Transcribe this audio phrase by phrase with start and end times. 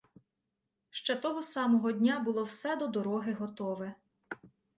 [0.89, 3.93] Ще того самого дня було все до дороги готове.